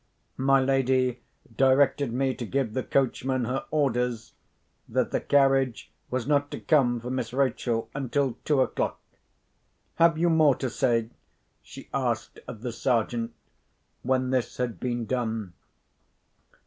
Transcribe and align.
My 0.37 0.59
lady 0.59 1.19
directed 1.55 2.11
me 2.11 2.33
to 2.33 2.43
give 2.43 2.73
the 2.73 2.81
coachman 2.81 3.45
her 3.45 3.65
orders, 3.69 4.33
that 4.89 5.11
the 5.11 5.21
carriage 5.21 5.91
was 6.09 6.25
not 6.25 6.49
to 6.49 6.59
come 6.59 6.99
for 6.99 7.11
Miss 7.11 7.31
Rachel 7.33 7.87
until 7.93 8.35
two 8.43 8.61
o'clock. 8.61 8.99
"Have 9.97 10.17
you 10.17 10.31
more 10.31 10.55
to 10.55 10.71
say?" 10.71 11.11
she 11.61 11.87
asked 11.93 12.39
of 12.47 12.61
the 12.61 12.71
Sergeant, 12.71 13.35
when 14.01 14.31
this 14.31 14.57
had 14.57 14.79
been 14.79 15.05
done. 15.05 15.53